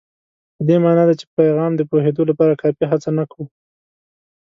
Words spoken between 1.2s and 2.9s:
په پیغام د پوهېدو لپاره کافي